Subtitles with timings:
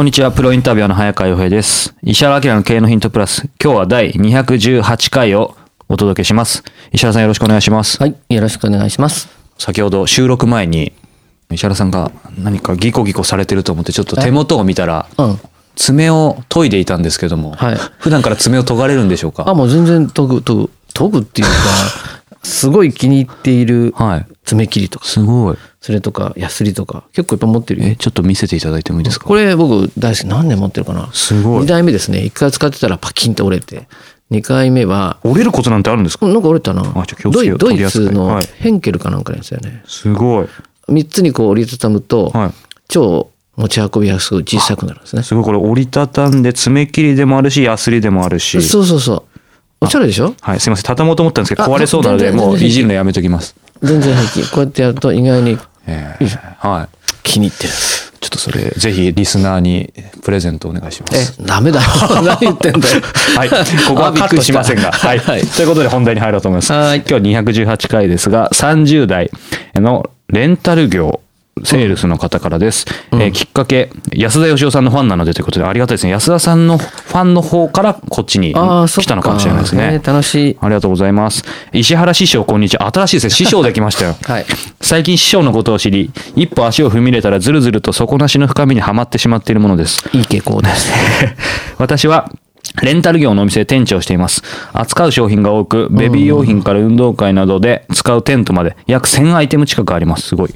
[0.00, 1.94] こんにちは、プロインタビュアーの早川洋平です。
[2.02, 3.50] 石原明の経営のヒントプラス。
[3.62, 5.54] 今日は第218回を
[5.90, 6.64] お届けします。
[6.90, 8.02] 石原さんよろしくお願いします。
[8.02, 9.28] はい、よろしくお願いします。
[9.58, 10.94] 先ほど収録前に、
[11.50, 15.38] 石原さんが何かギコギコされてると思って、ちょっと手元を見たら、うん。
[15.76, 19.50] 爪を研いでいたんですけども、はい普段から爪を研がれるんでしょうか？
[19.50, 21.52] あ、もう全然研ぐ、研ぐ、研ぐっていうか、
[22.42, 24.26] すごい気に入っているはい。
[24.46, 25.58] 爪切りとか、すごい。
[25.80, 27.96] それとか、ヤスリとか、結構いっぱい持ってるよえ、。
[27.96, 29.26] ちょっと見せていただいてもいいですか？
[29.26, 30.26] これ僕大好き。
[30.26, 31.10] 何年持ってるかな？
[31.12, 32.18] すごい2代目ですね。
[32.18, 33.88] 1回使ってたらパキンと折れて。
[34.30, 36.28] 2回目は、折れることなんてあるんですか？
[36.28, 36.82] なんか折れたな。
[36.82, 39.82] あじゃあ気をつけドイツのはいヘンケルかなんかのやつだよね。
[39.86, 40.46] すごい。
[40.88, 42.52] 3つにこう折りたたむと、はい。
[42.86, 45.22] 超持ち運びやすく小さくなるんですね。
[45.22, 48.60] すごい、これ折りたたんで爪切りでもあるし、ヤスリでもあるし。
[48.62, 49.22] そうそうそう。
[49.80, 50.34] おしゃれでしょ？
[50.40, 50.84] はい、すいません。
[50.84, 53.56] 畳もうと思ったんですけど、あ壊れそうなので、もういじるのやめときます。
[53.82, 54.50] 全然平気。
[54.50, 55.58] こうやってやると意外に
[55.90, 56.88] えーはい。
[57.22, 57.72] 気に入ってる。
[58.20, 61.36] ちょっとそれ、ぜひリスナーにプレゼントお願いします。
[61.40, 61.86] え、ダメだよ。
[62.22, 63.02] 何言ってんだよ。
[63.36, 63.48] はい。
[63.48, 64.92] ここはカットしませんが。
[64.92, 65.18] はい。
[65.18, 65.42] はい。
[65.42, 66.72] ということで本題に入ろうと思います。
[66.72, 69.30] はい今日218回ですが、30代
[69.74, 71.20] のレンタル業、
[71.64, 72.86] セールスの方からです。
[73.12, 76.12] えーきっかけ、安田義雄さんのファンなのでということで、ありがたいですね。
[76.12, 78.52] 安田さんのファンの方からこっちに。
[78.54, 79.90] 来たのかもしれないですね。
[79.92, 80.58] えー楽しい。
[80.60, 81.44] ありがとうございます。
[81.72, 82.90] 石原師匠、こんにちは。
[82.92, 83.30] 新しいですね。
[83.30, 84.16] 師匠できましたよ。
[84.22, 84.46] はい。
[84.80, 90.08] 最近師匠のことを知り、一歩足を踏み入れたらずるずると底なしの深みにはまってしまっているものです。
[90.12, 90.90] いい傾向です。
[91.78, 92.30] 私は、
[92.82, 94.42] レンタル業のお店で店長をしています。
[94.72, 100.28] 扱う商品が多く、ベビー用品から運動会などで使うテントまで約1000アイテム近くあります。
[100.28, 100.54] すごい。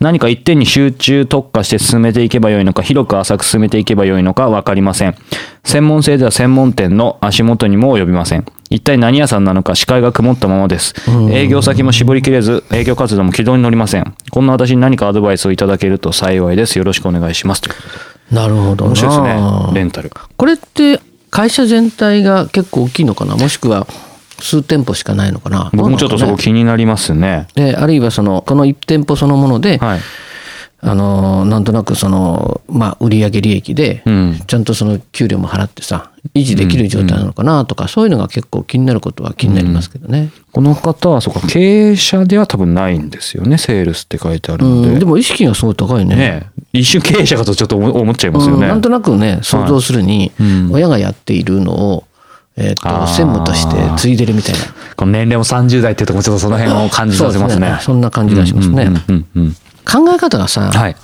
[0.00, 5.16] 何か一点に集中特化して進めていけばよいのか、広く浅く進めていけばよいのか分かりません。
[5.64, 8.46] 専門性では専門店の足元にも及びません。
[8.70, 10.94] 一体何屋さんなのか視界が曇ったままです。
[11.30, 14.14] 営業先も絞りきれず、営業活動も軌道に乗りません。
[14.30, 16.78] こんな私に何かアドバイスをいただけると幸いです。
[16.78, 17.62] よろしくお願いします。
[18.30, 18.90] なるほどな。
[18.90, 19.40] 面白いですね。
[19.74, 20.10] レンタル。
[20.36, 23.36] これって会社全体が結構大きいのかな？
[23.36, 23.86] もしくは
[24.40, 27.48] 数店舗しかないのかな僕もちょっとそこ気になりますね。
[27.56, 30.00] ねで、あるいはその、この1店舗そのもので、はい。
[30.80, 34.40] あの、なんとなくその、まあ、売上利益でう、ん。
[34.46, 40.30] ちゃんとその給料も払ってさ、維持できる状態なのかなとか、そういうのが結構気になることは気になりますけどね。
[40.52, 43.58] この方は、そうか、経営者では多分ないんですよね。
[43.58, 44.96] セールスって書いてあるうので。
[44.96, 46.14] ん、でも意識がすごい高いね。
[46.14, 48.62] ね一瞬経営者かとちょっと思思っちゃいますよね。
[48.62, 52.04] うんなんとなくね、想像するに、うん親がやっているのを、
[52.60, 54.60] えっ、と、専務として継いでるみたいな。
[54.96, 57.66] この年齢も30代っていうとこもちょっとその辺を感じさせますね。
[57.66, 58.90] そうですそんな感じがしますね。
[59.84, 60.96] 考え方がさ、はい。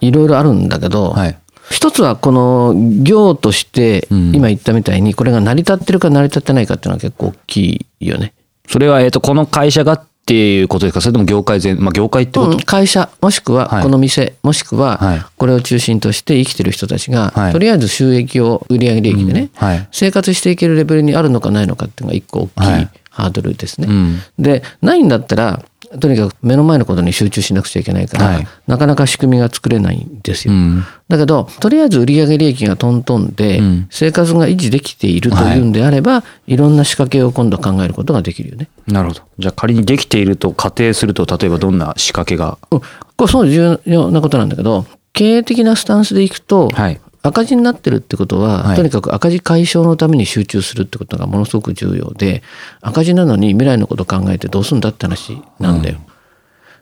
[0.00, 1.38] いろいろあるんだけど、はい。
[1.70, 8.32] 一つはこの業として、うん今言ったみたいに、これが成り立ってるか成り立ってないかっていうのは結構大きいよね。
[8.66, 11.00] それは、えっと、この会社がっていうことですか？
[11.02, 13.82] それとも業界全、まあ、業界ってこと、うん会社、もしくははい。
[13.82, 15.22] この店、もしくははい。
[15.36, 17.52] これを中心として生きてる人たちが、はい。
[17.52, 19.88] とりあえず収益を売上利益でね、はい。
[19.92, 22.88] 生活していけるレベルにあるのかないのかっていうのが一個大きはいい。
[23.10, 23.88] ハードルですね。
[23.90, 24.20] うん。
[24.38, 25.62] で、ないんだったら、
[26.00, 30.54] とにかく目の前のことに集中しなくちゃいけないから、はいなかなか仕組みが作れないんですよ。
[30.54, 30.84] うん。
[31.08, 38.68] だけど、とりあえず売上利益がトントンで、うん生活が維持できているというんであれば、い、ろんな仕掛けを今度考えることができるよね。
[38.86, 39.22] なるほど。
[39.38, 42.58] じゃあ仮にできていると仮定すると、例えばどんな仕掛けが？
[42.70, 42.86] うん、こ
[43.20, 47.00] れそう重要なことなんだけど、経営的なスタンスでいくと、はい。
[47.22, 52.42] 赤字になってるってことは、はいとにかく赤字解消のために集中するってことがものすごく重要で、
[52.80, 55.98] 赤字なのに未来のことを考えてどうすんだって話なんだよ。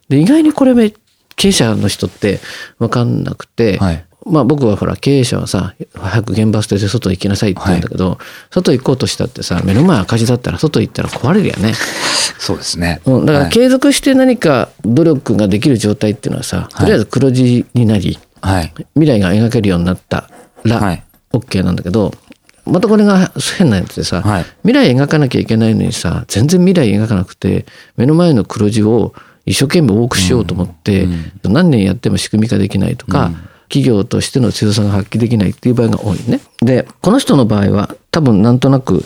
[0.08, 0.92] で、意外にこれめ
[1.36, 2.40] 経営者の人って
[2.78, 8.18] 分かんなくて、はいまあ僕はほら経営者はさ、早く現場捨てて外行きなさいって言うんだけど、
[8.50, 11.72] 外行こうとしたってさ、目の前赤字だったら外行ったら壊れるよね。
[12.38, 13.00] そうですね。
[13.06, 18.18] うん、だからはい継続して何か努力ができる状態っていうのはさ、とりあえず黒字になり、はい。
[18.94, 20.28] 未来が描けるようになった
[20.64, 21.02] ら、はい。
[21.32, 22.12] OK なんだけど、
[22.66, 24.44] またこれが変なやつでさ、はい。
[24.62, 27.66] 未来描かなきゃいけないのにさ全然未来描かなくて
[27.96, 29.14] 目の前の黒字を
[29.46, 31.08] 一生懸命多くしようと思って、
[31.42, 33.32] 何年やっても仕組み化できないとか、
[33.68, 36.40] 企業としての強さが発揮できないっていう場合が多いね。
[36.60, 39.04] でこの人の場合は多分なんとなく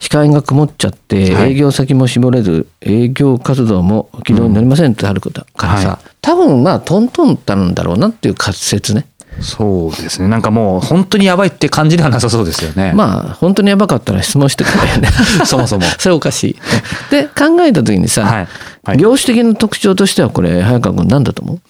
[0.00, 9.06] 視界が曇っちゃってはい営業先も絞れず営業活動も軌道に乗りませんってあることからさ、は多分まあトントンたるんだろうなっていう仮説ね。
[9.40, 10.26] そうですね。
[10.28, 12.92] なんかもう本当にやばいって感じではなさそうですよね。
[12.94, 15.08] まあ本当にやばかったら質問してくれよね。
[15.46, 16.56] そもそも それおかしい。
[17.10, 18.48] で考えた時にさ、はい
[18.84, 21.60] はい業種的な特徴としてはこれ早川君何だと思う？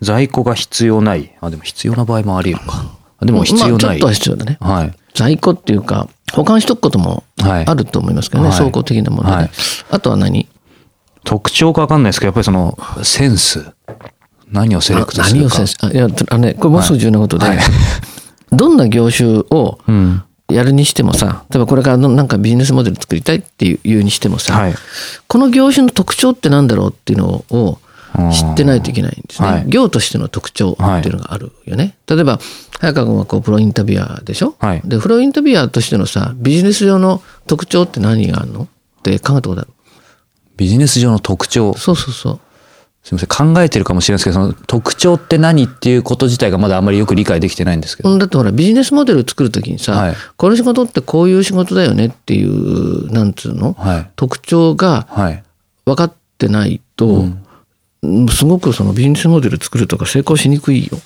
[0.00, 1.32] 在庫が必要ない。
[1.40, 2.84] あ、でも必要な場合もあり得るか。
[3.20, 3.72] あでも必要ない。
[3.72, 4.58] まあちょっとは必要だね。
[4.60, 4.92] はい。
[5.14, 9.50] 在庫っていうか保管しとくこともはいあると思いますけどね、はい倉庫的なもので、はい
[9.90, 10.48] あとは何？
[11.24, 13.72] 特徴かわかんないですけど、やっぱりそのセンス。
[14.50, 15.46] 何をセレクトするか。
[15.46, 17.58] 何を先生あいやあのねこれもうすぐ重要なことで、はい
[18.50, 20.22] どんな業種をうん。
[20.50, 24.74] やるにしてもさ例えばこれからのなんかビジネスモデル作りたいっていうにしてもさ、はい。
[25.26, 27.78] この業種の特徴ってなんだろうっていうのを
[28.32, 29.48] 知ってないといけないんですね。
[29.48, 31.96] はい業としての特徴っていうのがあるよね。
[32.06, 32.38] 例えば
[32.80, 38.62] 早川君はこうプロインタビュアーでしょ、はいでプロインタビュアーとしてのさビジネス上の特徴って何があるの？
[38.62, 38.66] っ
[39.02, 39.68] て考えたことある？
[40.56, 41.74] ビジネス上の特徴？
[41.74, 42.40] そうそうそう。
[43.04, 43.54] すみません。
[43.54, 48.10] 考えてるかもしれないですけど、その特徴って何っていうこと自体がまだあんまりよく理解できてないんですけど。
[48.10, 54.10] うんだってほらビジネスモデル作るときにさ、はいこの仕事ってこういう仕事だよねっていうなんつうの、はい。
[54.16, 55.44] 特徴がはい。
[55.86, 57.44] 分かってないと、うん
[58.30, 60.98] すごくそのビジネスモデル作るとか成功しにくいよ。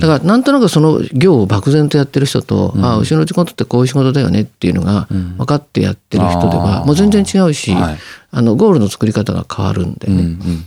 [0.00, 5.06] だからなんとなくその業を漠然とやってる人と、ああうちの仕事ってこういう仕事だよねっていうのが
[5.36, 7.98] 分かってやってる人ではもう全然違うし、はい。
[8.32, 10.14] あのゴールの作り方が変わるんでね。
[10.14, 10.20] うん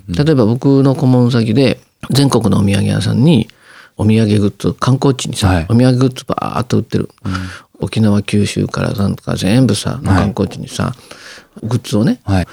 [0.07, 1.79] うん例えば僕の顧問先で
[2.11, 3.47] 全国のお土産屋さんに
[3.97, 5.65] お土産グッズ観光地にさ、はい。
[5.69, 7.09] お土産グッズバーっと売ってる、
[7.79, 10.93] 沖縄九州からなんとか全部さ観光地にさ、
[11.61, 12.47] グッズをねはい。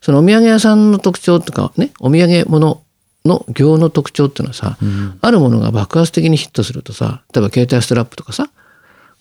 [0.00, 2.82] そのお土産屋さんの特徴とかねお土産物
[3.24, 4.76] の業の特徴っていうのはさ、
[5.20, 8.50] あるものが爆発的にヒットするとさ例えば携帯ストラップとかさ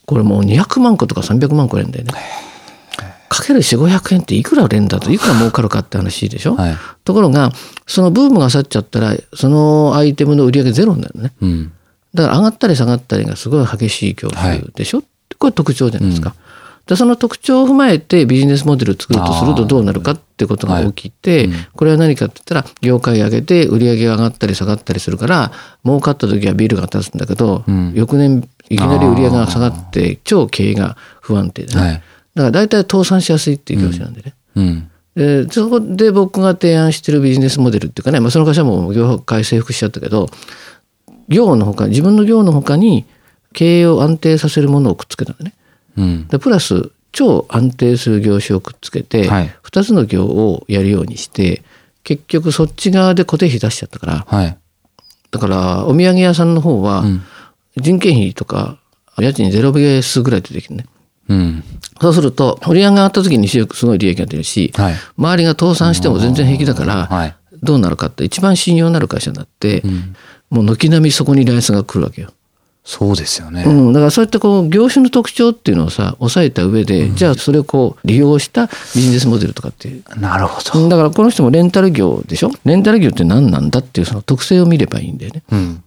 [0.06, 2.14] これもう200万個とか300万個売れるんだよね。
[3.30, 6.76] かける4500円っていくら売れるんだといくら儲かるかって話でしょ、はい。
[7.04, 7.52] ところが
[7.88, 11.72] そのブームが去っちゃったらそのアイテムの売り上げゼロになるのねうん。
[12.14, 15.04] だから上がったり下がったりがすごい激しい業種でしょ、
[15.44, 16.36] これ特徴じゃないですか、
[16.86, 25.52] でその特徴を踏まえてビジネスモデルを作るとするとどうなるかってことが起きて、これは何かって言ったら業界上げて売り上げが上がったり下がったりするから
[25.84, 31.92] 儲かった時はビールが立つんだけど、翌年いきなり売り上げが下がって超経営が不安定でね、はい。
[31.92, 32.04] だか
[32.36, 34.90] ら大体倒産しやすいっていう業種なんでね、うん。
[35.16, 40.30] でそこで僕が提案してるビジネスモデルっていうかね、まあ、その会社も業界征服しちゃったけど
[41.28, 43.06] 業のほか自分の業のほかに
[43.54, 45.54] 経営を安定させるものをくっつけたんだね。
[45.98, 46.28] うん。
[46.28, 51.64] でプラス超安定する業種をくっつけて、はい2つの業をやるようにして
[52.04, 54.58] 結局そっち側で固定費出しちゃったからはい。
[55.32, 57.04] だからお土産屋さんの方は
[57.76, 58.78] 人件費とか
[59.18, 60.86] 家賃ゼロベースぐらいでできるね。
[61.30, 61.64] うん。
[62.02, 69.84] そうすると売り上げがあった時にすごい利益が出るし、はい周りが倒産しても全然平気だから、はいどうなるかって一番信用のある会社になって、
[70.50, 72.32] もう軒並みそこにライスが来るわけよ。
[72.86, 73.64] そうですよね。
[73.66, 80.80] うん、だからそういったこう業種の特徴っていうのをさ抑えた上で、じゃあそれをこう利用したビジネスモデルとかっていうなるほど。
[80.82, 82.52] うんだからこの人もレンタル業でしょ？
[82.66, 85.44] レンタル業って何なんだっていうその特性を見ればいいんだよね。
[85.50, 85.84] うん。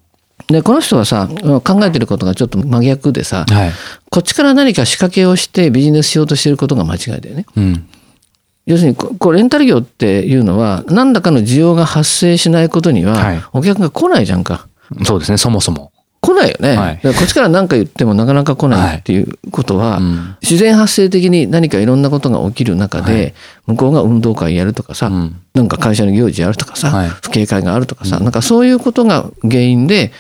[0.49, 1.29] でこの人はさ
[1.65, 3.73] 考えてることがちょっと真逆でさ、はい。
[4.11, 7.45] こっちから何か仕掛けをしてビジネスしようとしてることが間違いだよね。
[7.57, 7.89] うん。
[8.65, 14.67] 要するにここうレンタル業っていうのは何らかの需要が発生しないことにははいお客が来ないじゃんか。
[15.05, 15.93] そうですね、そもそも。
[16.27, 16.77] 来ないよね。
[16.77, 23.35] はいこっちから何か言ってもなかなか来ないっていうことは、ん自然発生的に何かいろんなことが起きる中で、
[23.67, 30.13] 向こうが運動会やるとかさ、んなんか会社の行事やるとかさ、はい不景会があるとかさ、なんかそういうことが原因で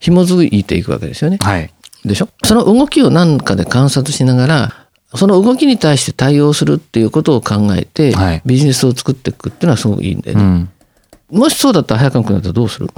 [0.00, 1.38] 紐づいていくわけですよね。
[1.40, 1.70] はい。
[2.04, 2.28] でしょ？
[2.44, 10.44] その動きを何かで観察しながらその動きに対して対応するっていうことを考えて、はいビジネスを作っていくっていうのはすごくいいんだよね。
[10.44, 11.38] うん。
[11.38, 12.88] もしそうだったら早川君だったらどうする、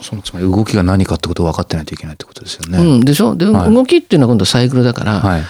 [0.00, 2.78] そのつまり動きが何かってことを分かってないといけないってことですよね。
[2.78, 3.36] うん、でしょ？
[3.36, 5.42] で、はい動きっていうのは今度はサイクルだから、はい。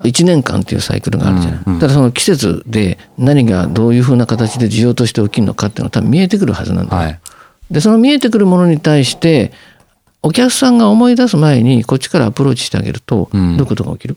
[0.00, 1.60] 1年間っていうサイクルがあるじゃない。
[1.66, 7.02] うんうんただその季節で何がどういうふうな形で需要として起きるのかっていうのは多分見えてくるはずなんだよ。
[7.02, 7.20] はい。
[7.70, 9.52] でその見えてくるものに対して
[10.22, 14.16] お客さんが思い出す前にこっちからアプローチしてあげると、うんどういうことが起きる？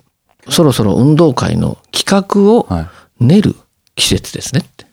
[0.49, 2.87] そろそろ運動会の企画をはい。
[3.19, 3.55] 練る
[3.93, 4.85] 季節ですねって。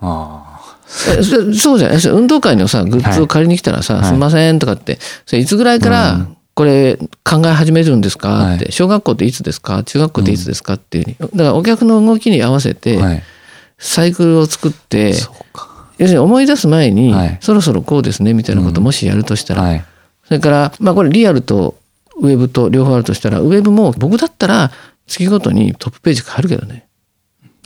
[0.00, 0.51] あえ
[0.92, 9.82] そそうじゃない運動会のさグッズを借りに来たらさ「はいすいません」とかってそれいつぐらいからこれ考え始めるんですかって、はい小学校っていつですか？
[9.84, 13.22] 中学校っていつですかっていうにだからお客の動きに合わせてはい。
[13.78, 15.14] サイクルを作って。
[15.98, 19.84] 要するに思い出す前に、はいそろそろこうですねみたいなことをもしやるとしたら、はい。
[20.24, 21.76] それから、まあこれリアルと
[22.20, 24.72] ウェブと両方あるとしたら、ウェブも僕だったら
[25.06, 26.86] 月ごとにトップページ変えるけどね。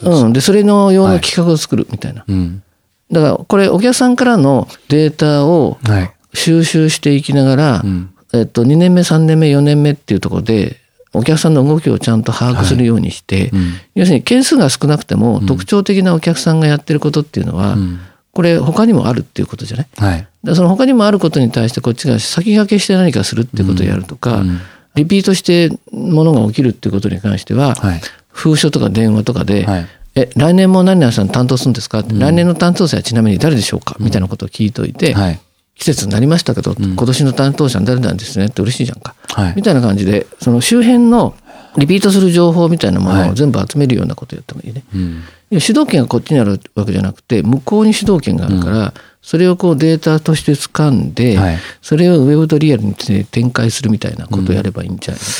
[0.01, 0.33] うん。
[0.33, 2.25] で、それの用の企画を作るみたいな。
[2.27, 2.61] うん。
[3.11, 6.11] だからこれお客さんからのデータをはい。
[6.33, 8.09] 収集していきながら、うん。
[8.33, 10.75] えっと、2年目、3年目、4年目っていうところで、
[11.13, 13.73] お客さんの動きをちゃんと把握するようにして、うん。
[13.95, 17.99] 要するに件数が少なくても特徴的なお客さんがやってることっていうのは、うん
[18.33, 19.87] これ他にもあるっていうことじゃない？
[19.95, 20.27] はい。
[20.43, 24.59] だその他にもあることに対してこっちが先駆けして何かするっていうことをやるとか、うん
[24.93, 28.01] リピートしてものが起きるっていうことに関しては、はい。
[28.29, 29.87] 封書とか電話とかで、はい
[30.17, 31.99] え、来年も何々さん担当するんですか？
[31.99, 33.95] って、来年の担当者はちなみに誰でしょうか？
[33.99, 35.39] みたいなことを聞いといて、はい。
[35.75, 38.47] 季節になりましたけど、今年の担当者は誰なんですね？
[38.47, 39.15] って嬉しいじゃんか。
[39.29, 39.53] はい。
[39.55, 41.35] みたいな感じで、その周辺の
[41.77, 43.29] リピートする情報みたいなものはい。
[43.29, 44.83] を全部集めるようなことをやってもいいね。
[44.95, 45.23] うん。
[45.51, 51.57] いや主導権がこっちにあるわけじゃなくて向こうに主導権があるから、それをこうデータとして掴んで、はい。
[51.83, 55.27] それをウェブとリアルに展開するみたいなことをやればいいんじゃないか。
[55.27, 55.31] と、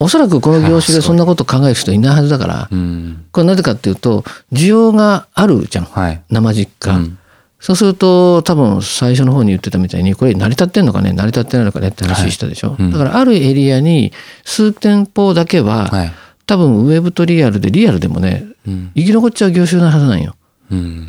[0.00, 3.26] おそらくこの業種でそんなこと考える人いないはずだから、うん。
[3.32, 6.22] これなぜかっていうと需要があるじゃん、はい。
[6.30, 7.18] 生実家、うん
[7.60, 14.12] そうすると多分最初の方に言ってたみたいにこれ成り立ってんのかね成り立ってないのかねって話したでしょ、うんだからあるエリアに
[14.44, 16.12] 数店舗だけは、はい。
[16.46, 18.92] 多分ウェブとリアルでリアルでもねうん。
[18.94, 20.36] 生き残っちゃう業種なはずなんよ。
[20.70, 21.08] うん。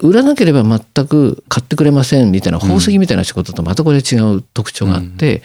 [0.00, 5.42] 売らなければ全く買ってくれませんみたいな宝石みたいな仕事とまたこれ違う特徴があって、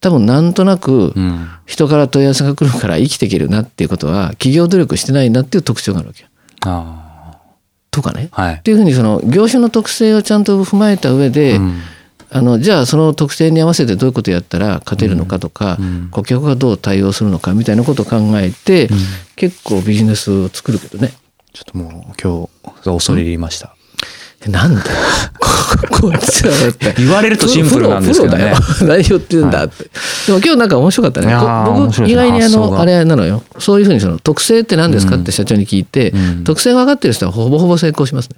[0.00, 1.48] 多分なんとなくうん。
[1.66, 6.28] 人から問い合わせが来るから生きていけるなっていうことは企業努力してないなっていう特徴があるわけよ。
[6.66, 7.38] あ
[7.90, 8.28] とかね。
[8.32, 8.42] あ。
[8.42, 8.62] はいっ。
[8.62, 11.80] ていうふうにその業種の特性をちゃんと踏まえた上で、うん
[12.32, 18.88] あのじゃあその特性に合わせてどういうことやったら勝てるのかとか、うん顧客がどう対応するのかみたいなことを考えて、
[19.34, 21.12] 結構ビジネスを作るけどね。
[21.52, 21.90] ちょっともう
[22.22, 23.74] 今日恐れ入りました。
[24.46, 24.86] えなんだよ。
[25.38, 25.48] こ
[26.10, 26.94] こっちはだって。
[26.96, 29.84] 言われるとシンプルなんですけどね何言 ってんだって。
[30.26, 31.34] でも今日なんか面白かったね。
[31.66, 33.42] 僕意外にあの、あれなのよ。
[33.58, 38.36] そういうふうにその特性って何ですかって社長に聞いて、うん特性が分かってる人はほぼほぼ成功しますね。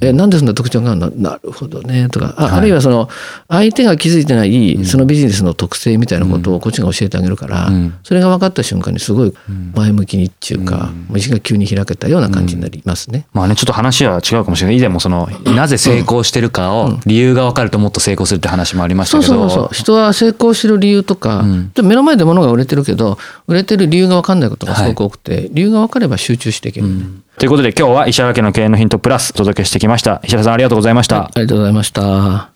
[0.00, 1.10] え、なんでそんな特徴があるの？
[1.16, 2.08] なるほどね。
[2.10, 3.08] とか、あ,、るいはその、
[3.48, 9.32] 相手が気づいてない、そのビジネスの特性みたいなことをこっちが教えてあげるから、うんそれが分かった瞬間にすごい
[9.74, 13.26] 前向きにっていうか、道が急に開けたような感じになりますね。
[13.32, 14.75] まあね、ちょっと話は違うかもしれない。
[14.76, 19.32] 以前もその、なぜ成功してるかを、理由が分かるともっと成功するって話もありましたけど。
[19.32, 19.68] そうそうそう。
[19.72, 27.04] 人は成功してる理由とか、んで目の前で物が売れてるけど、売れてる理由が分かんないことがすごく多くて、理由が分かれば集中していける、ね
[27.38, 30.22] ということで今日は石原家の経営のヒントプラスお届けしてきました。
[30.24, 31.24] 石原さんありがとうございました。
[31.24, 32.55] ありがとうございました。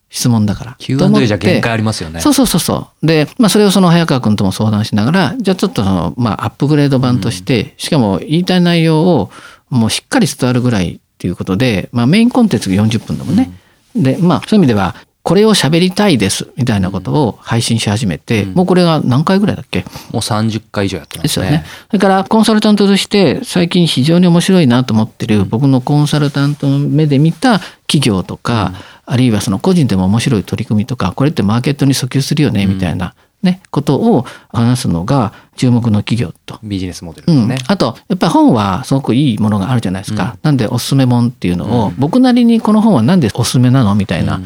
[0.11, 0.75] 質問だから。
[0.77, 2.19] Q&A てじゃ限界ありますよね。
[2.19, 3.07] そうそうそうそう。
[3.07, 9.31] で、まあそれをその早川君とも相談しながら、じゃあちょっとその、まあアップグレード版として、しかも言いたい内容を
[9.69, 13.51] もうしっかり伝わるぐらいっていうことで、まあメインコンテンツが40分だもんね。
[13.95, 19.81] で、まあそういう意味では、これを喋りたいですみたいなことを配信し始めて、もうこれが何回ぐらいだっけ？
[19.81, 21.23] もう30回以上やってまね。
[21.23, 21.63] ですすよね。
[21.87, 28.73] それからコンサルタントとして最近非常に面白いなと思ってる僕のコンサルタントの目で見た企業とか、
[29.05, 36.59] あるいはその個人でも面白い取り組みとか、これってマーケットに訴求するよねみたいなね、ことを話すのが注目の企業と。
[36.63, 40.37] ビジネスモデルね。、あとやっぱり本はすごくいいものがあるじゃないですか。
[40.43, 44.41] なんでおすすめ本っていうのを、僕なりにこの本はなんでおすすめなのみたいな。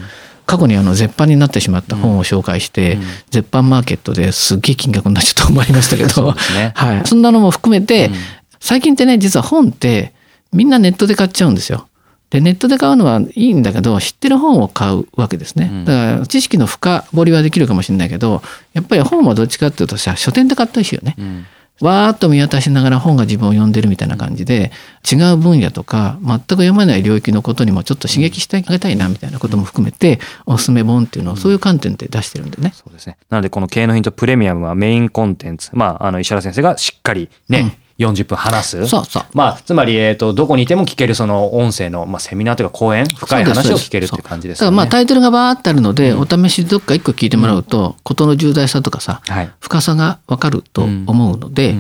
[0.46, 3.00] 過去にあの絶版になってしまった本を紹介して、
[3.32, 8.12] 絶版マーケットですっげえ金額になっちゃったと思いましたけど、 ねはい、そんなのも含めて、
[8.60, 10.14] 最近ってね実は本って
[10.54, 11.88] みんなネットで買っちゃうんですよ。
[12.36, 18.42] でネットで買うのはいいんだけど知ってる本を買うわけですね、だから知識の深掘りはできるかもしれないけど
[18.74, 21.46] やっぱり本はどっちかっていうとさ書店で買ったりしいよね、うん
[21.82, 24.72] わーっと見渡しながら本が自分を読んでるみたいな感じで
[25.10, 32.72] 違う分野とか全く読まない領域のことにもちょっと刺激してあげたいなみたいなことも含めておすすめ本っていうのをそういう観点で出してるんでね。
[32.74, 33.18] そうですね。
[33.30, 35.70] なので、この経営のヒントプレミアムはメインコンテンツ。
[35.74, 38.88] まあ、あの、石原先生がしっかりね、40分話す。
[38.88, 44.76] そうそうまあ、つまり、えっ、と、どこにいても聞けるその音声の、まあ、セミナーというか講演、深い話を聞けるっていう感じですよね。
[44.76, 49.50] だからまあタイトルがバーってあるので、お試しどっか一個聞いてもらうと、事の重大さとかさ、はい。
[49.62, 51.76] 深さがわかると思うので、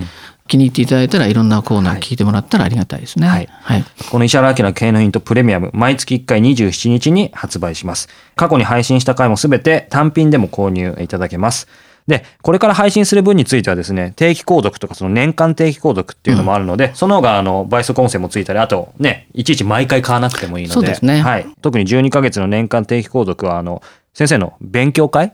[0.48, 3.28] 気に入っていただいたらいろんなコーナー聞いてもらったらありがたいですね。
[3.28, 3.84] はいはい。
[4.12, 8.10] この石原明の経営のヒントプレミアム、毎月1回27日に発売します。
[8.36, 11.68] 過去に配信した回もすべて単品でも購入いただけます。
[12.08, 21.48] で、これから配信する分についてはですね、定期購読とかその年間定期購読っていうのもあるので、その方があの倍速音声もついたり、あとね、いちいち毎回買わなくてもいいので、そうですねはい。
[21.62, 23.82] 特に12ヶ月の年間定期購読は、あの、
[24.14, 25.34] 先生の勉強会は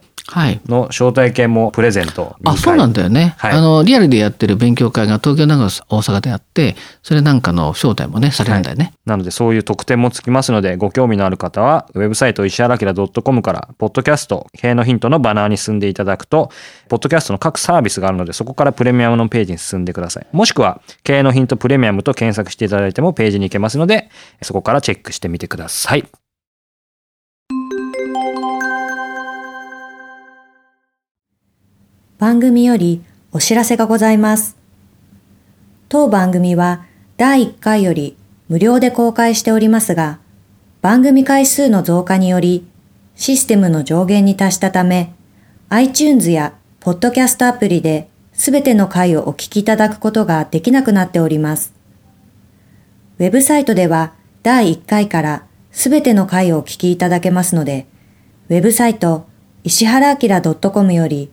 [0.66, 2.36] の招待券もプレゼント。
[2.44, 3.34] あ、そうなんだよね。
[3.38, 8.92] はいあの、リアルでやってる勉強会が東京、長野、大阪であって、それなんかの招待もね、されるんだよね。
[9.04, 16.50] なのでそういう特典もつきますのでご興味のある方はウェブサイト石原明 .com からポッドキャスト経営のヒントのバナーに進んでいただくと
[16.88, 24.08] ポッドキャストの各サービスがあるのでそこからプレミアムのページに進んでくださいもしくは経営のヒントプレミアムと検索していただいてもページに行けますので
[24.42, 26.06] そこからチェックしてみてください
[32.22, 33.02] 番組より
[33.32, 34.56] お知らせがございます。
[35.88, 36.86] 当番組は
[37.16, 38.16] 第1回より
[38.48, 40.20] 無料で公開しておりますが、
[40.82, 42.64] 番組回数の増加により
[43.16, 45.12] システムの上限に達したため、
[45.68, 51.74] iTunes やポッドキャストアプリですべての回をお聞きいただくことができなくなっております。
[53.18, 54.12] ウェブサイトでは
[54.44, 57.88] 第1回からすべての回をお聞きいただけますので、
[58.48, 59.26] ウェブサイト
[59.64, 61.32] 石原明 .com より